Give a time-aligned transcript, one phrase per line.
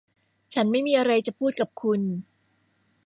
[0.53, 2.01] ฉันไม่มีอะไรจะพูดกับคุณ